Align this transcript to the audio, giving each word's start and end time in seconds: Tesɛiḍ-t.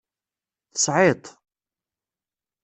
Tesɛiḍ-t. 0.73 1.25